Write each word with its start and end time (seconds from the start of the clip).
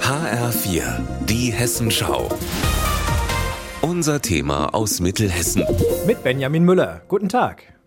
HR4, 0.00 0.82
die 1.26 1.52
Hessenschau. 1.52 2.28
Unser 3.80 4.20
Thema 4.20 4.74
aus 4.74 5.00
Mittelhessen. 5.00 5.64
Mit 6.06 6.22
Benjamin 6.22 6.64
Müller. 6.64 7.02
Guten 7.08 7.28
Tag. 7.28 7.79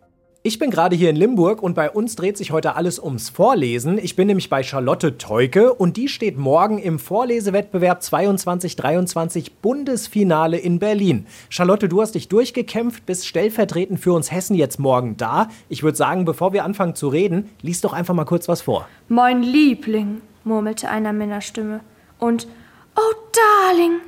Ich 0.46 0.60
bin 0.60 0.71
gerade 0.71 0.94
hier 0.94 1.10
in 1.10 1.16
Limburg 1.16 1.64
und 1.64 1.74
bei 1.74 1.90
uns 1.90 2.18
dreht 2.18 2.36
sich 2.36 2.52
heute 2.52 2.76
alles 2.76 3.00
ums 3.00 3.30
Vorlesen. 3.30 3.98
Ich 3.98 4.18
bin 4.18 4.28
nämlich 4.28 4.50
bei 4.50 4.62
Charlotte 4.62 5.18
Teuke 5.18 5.73
und 5.73 5.96
die 5.96 6.09
steht 6.09 6.38
morgen 6.38 6.80
im 6.80 7.00
Vorlesewettbewerb 7.00 8.02
22-23 8.02 9.52
Bundesfinale 9.62 10.58
in 10.58 10.80
Berlin. 10.80 11.27
Charlotte, 11.48 11.88
du 11.88 12.02
hast 12.02 12.16
dich 12.16 12.27
durchgekämpft, 12.27 13.05
bist 13.05 13.26
stellvertretend 13.26 14.02
für 14.02 14.12
uns 14.12 14.34
Hessen 14.34 14.58
jetzt 14.58 14.82
morgen 14.82 15.16
da. 15.16 15.48
Ich 15.70 15.82
würde 15.82 15.95
sagen, 15.98 16.26
bevor 16.26 16.52
wir 16.52 16.66
anfangen 16.66 16.96
zu 16.96 17.07
reden, 17.07 17.50
lies 17.62 17.80
doch 17.80 17.94
einfach 17.94 18.14
mal 18.14 18.25
kurz 18.25 18.50
was 18.50 18.64
vor. 18.64 18.86
Mein 19.07 19.44
Liebling, 19.44 20.21
murmelte 20.44 20.89
eine 20.89 21.14
Männerstimme. 21.14 21.80
Und 22.20 22.50
Oh, 22.98 23.16
Darling, 23.72 24.02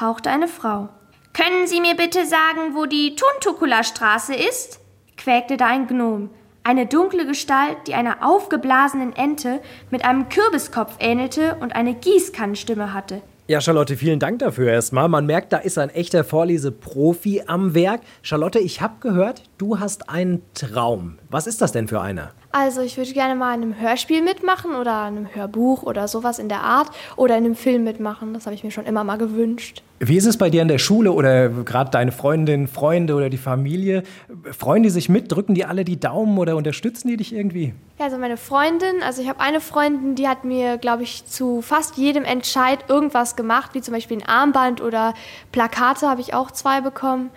hauchte 0.00 0.30
eine 0.30 0.48
Frau. 0.48 0.88
Können 1.34 1.66
Sie 1.66 1.82
mir 1.82 1.96
bitte 1.96 2.24
sagen, 2.24 2.74
wo 2.74 2.86
die 2.86 3.14
Tuntukula 3.14 3.84
Straße 3.84 4.34
ist? 4.34 4.81
Quäkte 5.22 5.56
da 5.56 5.66
ein 5.66 5.86
Gnom. 5.86 6.30
Eine 6.64 6.86
dunkle 6.86 7.26
Gestalt, 7.26 7.76
die 7.86 7.94
einer 7.94 8.26
aufgeblasenen 8.26 9.14
Ente 9.14 9.60
mit 9.90 10.04
einem 10.04 10.28
Kürbiskopf 10.28 10.96
ähnelte 10.98 11.56
und 11.60 11.74
eine 11.74 11.94
Gießkannenstimme 11.94 12.92
hatte. 12.92 13.22
Ja, 13.48 13.60
Charlotte, 13.60 13.96
vielen 13.96 14.20
Dank 14.20 14.38
dafür 14.38 14.70
erstmal. 14.70 15.08
Man 15.08 15.26
merkt, 15.26 15.52
da 15.52 15.58
ist 15.58 15.78
ein 15.78 15.90
echter 15.90 16.24
Vorleseprofi 16.24 17.42
am 17.46 17.74
Werk. 17.74 18.00
Charlotte, 18.22 18.58
ich 18.58 18.80
habe 18.80 18.94
gehört, 19.00 19.42
du 19.58 19.78
hast 19.80 20.08
einen 20.08 20.42
Traum. 20.54 21.18
Was 21.28 21.46
ist 21.46 21.60
das 21.60 21.72
denn 21.72 21.88
für 21.88 22.00
einer? 22.00 22.32
Also 22.54 22.82
ich 22.82 22.98
würde 22.98 23.12
gerne 23.14 23.34
mal 23.34 23.54
in 23.54 23.62
einem 23.62 23.80
Hörspiel 23.80 24.20
mitmachen 24.20 24.74
oder 24.74 25.08
in 25.08 25.16
einem 25.16 25.34
Hörbuch 25.34 25.82
oder 25.82 26.06
sowas 26.06 26.38
in 26.38 26.50
der 26.50 26.60
Art 26.60 26.90
oder 27.16 27.38
in 27.38 27.46
einem 27.46 27.54
Film 27.56 27.82
mitmachen. 27.82 28.34
Das 28.34 28.44
habe 28.44 28.54
ich 28.54 28.62
mir 28.62 28.70
schon 28.70 28.84
immer 28.84 29.04
mal 29.04 29.16
gewünscht. 29.16 29.82
Wie 30.00 30.16
ist 30.16 30.26
es 30.26 30.36
bei 30.36 30.50
dir 30.50 30.60
in 30.60 30.68
der 30.68 30.78
Schule 30.78 31.12
oder 31.12 31.48
gerade 31.48 31.90
deine 31.90 32.12
Freundin, 32.12 32.66
Freunde 32.68 33.14
oder 33.14 33.30
die 33.30 33.38
Familie? 33.38 34.02
Freuen 34.50 34.82
die 34.82 34.90
sich 34.90 35.08
mit? 35.08 35.32
Drücken 35.32 35.54
die 35.54 35.64
alle 35.64 35.84
die 35.84 35.98
Daumen 35.98 36.36
oder 36.36 36.56
unterstützen 36.56 37.08
die 37.08 37.16
dich 37.16 37.32
irgendwie? 37.32 37.72
Ja, 37.98 38.06
also 38.06 38.18
meine 38.18 38.36
Freundin, 38.36 39.02
also 39.02 39.22
ich 39.22 39.28
habe 39.28 39.40
eine 39.40 39.60
Freundin, 39.60 40.14
die 40.14 40.28
hat 40.28 40.44
mir, 40.44 40.76
glaube 40.76 41.04
ich, 41.04 41.24
zu 41.24 41.62
fast 41.62 41.96
jedem 41.96 42.24
Entscheid 42.24 42.80
irgendwas 42.88 43.34
gemacht, 43.34 43.70
wie 43.74 43.80
zum 43.80 43.94
Beispiel 43.94 44.18
ein 44.18 44.28
Armband 44.28 44.82
oder 44.82 45.14
Plakate 45.52 46.06
habe 46.06 46.20
ich 46.20 46.34
auch 46.34 46.50
zwei 46.50 46.80
bekommen 46.82 47.30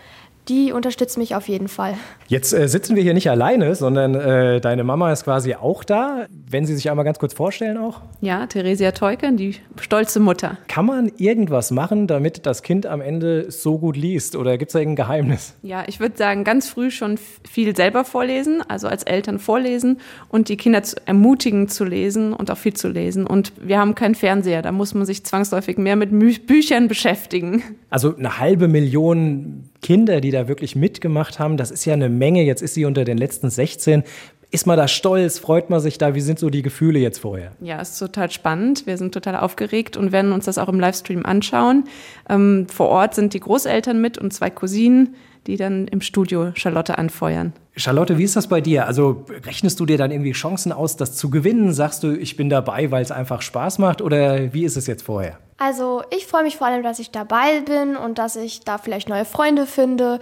die 0.48 0.72
unterstützt 0.72 1.18
mich 1.18 1.36
auf 1.36 1.48
jeden 1.48 1.68
Fall. 1.68 1.96
Jetzt 2.28 2.54
äh, 2.54 2.68
sitzen 2.68 2.96
wir 2.96 3.04
hier 3.04 3.14
nicht 3.14 3.30
alleine, 3.30 3.76
sondern 3.76 4.16
äh, 4.16 4.62
deine 4.62 4.84
Mama 4.84 5.12
ist 5.12 5.24
quasi 5.24 5.56
auch 5.56 5.84
da. 5.84 6.26
Wenn 6.50 6.66
Sie 6.66 6.76
sich 6.76 6.90
einmal 6.90 7.06
ganz 7.06 7.20
kurz 7.20 7.34
vorstellen 7.34 7.78
auch. 7.78 8.02
Ja, 8.22 8.46
Theresia 8.48 8.92
Teuken, 8.92 9.38
die 9.38 9.56
stolze 9.80 10.20
Mutter. 10.20 10.58
Kann 10.68 10.86
man 10.86 11.12
irgendwas 11.18 11.72
machen, 11.72 12.08
damit 12.08 12.46
das 12.46 12.64
Kind 12.64 12.86
am 12.86 13.02
Ende 13.02 13.52
so 13.52 13.78
gut 13.78 13.98
liest? 13.98 14.36
Oder 14.36 14.58
gibt 14.58 14.70
es 14.70 14.74
da 14.74 14.80
irgendein 14.80 15.06
Geheimnis? 15.06 15.56
Ja, 15.62 15.84
ich 15.88 16.00
würde 16.00 16.18
sagen, 16.18 16.44
ganz 16.44 16.70
früh 16.70 16.92
schon 16.92 17.18
viel 17.50 17.76
selber 17.76 18.06
vorlesen, 18.06 18.62
also 18.68 18.88
als 18.88 19.04
Eltern 19.04 19.40
vorlesen 19.40 20.00
und 20.30 20.50
die 20.50 20.58
Kinder 20.58 20.84
zu 20.84 20.96
ermutigen 21.06 21.68
zu 21.68 21.84
lesen 21.84 22.34
und 22.34 22.52
auch 22.52 22.58
viel 22.58 22.74
zu 22.74 22.88
lesen. 22.88 23.28
Und 23.28 23.54
wir 23.62 23.80
haben 23.80 23.96
keinen 23.96 24.16
Fernseher, 24.16 24.62
da 24.62 24.72
muss 24.72 24.94
man 24.94 25.06
sich 25.06 25.24
zwangsläufig 25.24 25.78
mehr 25.78 25.96
mit 25.96 26.12
Büchern 26.48 26.88
beschäftigen. 26.88 27.64
Also 27.90 28.16
eine 28.16 28.40
halbe 28.40 28.68
Million 28.68 29.70
Kinder, 29.86 30.20
die 30.20 30.32
da 30.32 30.48
wirklich 30.48 30.76
mitgemacht 30.76 31.38
haben. 31.38 31.58
Das 31.58 31.70
ist 31.70 31.86
ja 31.86 31.94
eine 31.94 32.10
Menge. 32.10 32.42
Jetzt 32.42 32.64
ist 32.64 32.74
sie 32.74 32.86
unter 32.86 33.06
den 33.06 33.20
letzten 33.20 33.52
16. 33.52 34.02
Ist 34.50 34.66
man 34.66 34.78
da 34.78 34.88
stolz? 34.88 35.38
Freut 35.38 35.70
man 35.70 35.80
sich 35.80 36.00
da? 36.00 36.16
Wie 36.16 36.22
sind 36.22 36.40
so 36.40 36.50
die 36.50 36.64
Gefühle 36.64 36.98
jetzt 36.98 37.20
vorher? 37.20 37.52
Ja, 37.62 37.80
es 37.80 37.92
ist 37.92 38.00
total 38.00 38.32
spannend. 38.32 38.88
Wir 38.88 38.98
sind 38.98 39.14
total 39.14 39.36
aufgeregt 39.36 39.96
und 39.96 40.12
werden 40.12 40.32
uns 40.32 40.46
das 40.46 40.58
auch 40.58 40.70
im 40.70 40.80
Livestream 40.80 41.24
anschauen. 41.24 41.84
Ähm, 42.28 42.66
vor 42.68 42.88
Ort 42.88 43.14
sind 43.14 43.36
die 43.36 43.40
Großeltern 43.40 44.02
mit 44.02 44.18
und 44.18 44.34
zwei 44.34 44.50
Cousinen, 44.50 45.14
die 45.46 45.56
dann 45.56 45.88
im 45.88 46.02
Studio 46.02 46.52
Charlotte 46.56 46.98
anfeuern. 46.98 47.54
Charlotte, 47.76 48.18
wie 48.18 48.24
ist 48.24 48.36
das 48.36 48.48
bei 48.48 48.62
dir? 48.62 48.88
Also 48.88 49.24
rechnest 49.46 49.80
du 49.80 49.86
dir 49.86 50.00
dann 50.00 50.10
irgendwie 50.10 50.32
Chancen 50.32 50.72
aus, 50.72 50.98
das 50.98 51.16
zu 51.16 51.30
gewinnen? 51.30 51.74
Sagst 51.74 52.02
du, 52.02 52.18
ich 52.18 52.38
bin 52.38 52.50
dabei, 52.50 52.90
weil 52.90 53.04
es 53.04 53.12
einfach 53.12 53.44
Spaß 53.44 53.78
macht? 53.78 54.02
Oder 54.02 54.52
wie 54.52 54.66
ist 54.66 54.78
es 54.78 54.88
jetzt 54.88 55.04
vorher? 55.04 55.38
Also 55.58 56.04
ich 56.10 56.28
freue 56.28 56.44
mich 56.44 56.58
vor 56.58 56.68
allem, 56.68 56.84
dass 56.84 57.00
ich 57.00 57.12
dabei 57.12 57.62
bin 57.62 57.96
und 57.96 58.18
dass 58.18 58.36
ich 58.36 58.62
da 58.62 58.78
vielleicht 58.78 59.08
neue 59.08 59.26
Freunde 59.26 59.66
finde. 59.66 60.20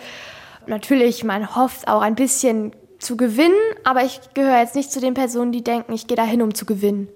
Natürlich, 0.67 1.23
man 1.23 1.55
hofft 1.55 1.87
auch 1.87 2.01
ein 2.01 2.15
bisschen 2.15 2.75
zu 2.99 3.17
gewinnen, 3.17 3.55
aber 3.83 4.03
ich 4.03 4.21
gehöre 4.33 4.59
jetzt 4.59 4.75
nicht 4.75 4.91
zu 4.91 5.01
den 5.01 5.13
Personen, 5.13 5.51
die 5.51 5.63
denken, 5.63 5.93
ich 5.93 6.07
gehe 6.07 6.15
dahin, 6.15 6.41
um 6.41 6.53
zu 6.53 6.65
gewinnen. 6.65 7.09